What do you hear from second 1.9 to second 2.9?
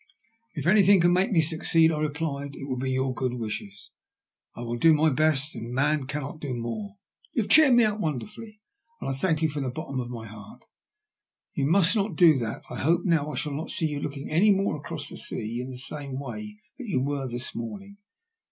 I replied,'' it will be